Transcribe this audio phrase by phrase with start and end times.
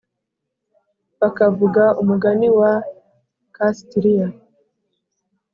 [1.21, 2.71] bakavuga umugani wa
[3.55, 4.31] castilian